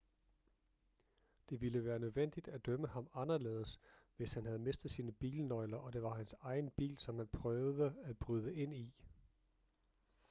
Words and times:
det 1.49 1.61
ville 1.61 1.85
være 1.85 1.99
nødvendigt 1.99 2.47
at 2.47 2.65
dømme 2.65 2.87
ham 2.87 3.07
anderledes 3.13 3.79
hvis 4.17 4.33
han 4.33 4.45
havde 4.45 4.59
mistet 4.59 4.91
sine 4.91 5.11
bilnøgler 5.11 5.77
og 5.77 5.93
det 5.93 6.03
var 6.03 6.13
hans 6.13 6.35
egen 6.41 6.69
bil 6.69 6.97
som 6.99 7.17
han 7.17 7.27
prøvede 7.27 7.95
at 8.05 8.17
bryde 8.17 8.55
ind 8.55 8.73
i 8.73 8.93